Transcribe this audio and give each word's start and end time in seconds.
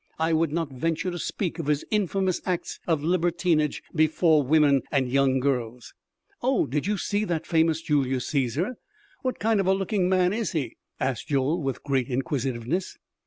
I 0.17 0.33
would 0.33 0.51
not 0.51 0.73
venture 0.73 1.11
to 1.11 1.19
speak 1.19 1.59
of 1.59 1.67
his 1.67 1.85
infamous 1.91 2.41
acts 2.43 2.79
of 2.87 3.03
libertinage 3.03 3.83
before 3.93 4.41
women 4.41 4.81
and 4.91 5.07
young 5.11 5.39
girls." 5.39 5.93
"Oh! 6.41 6.65
Did 6.65 6.87
you 6.87 6.97
see 6.97 7.23
that 7.25 7.45
famous 7.45 7.83
Julius 7.83 8.31
Cæsar? 8.31 8.77
What 9.21 9.37
kind 9.37 9.59
of 9.59 9.67
a 9.67 9.75
looking 9.75 10.09
man 10.09 10.33
is 10.33 10.53
he?" 10.53 10.75
asked 10.99 11.27
Joel 11.27 11.61
with 11.61 11.83
great 11.83 12.07
inquisitiveness. 12.07 12.97